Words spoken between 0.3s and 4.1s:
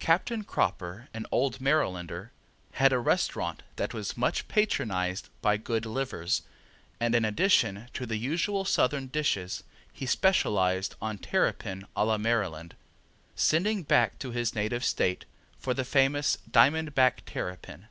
Cropper, an old Marylander, had a restaurant that